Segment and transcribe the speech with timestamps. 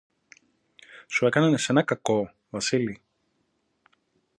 [1.07, 3.01] Σου έκαναν εσένα κακό, Βασίλη;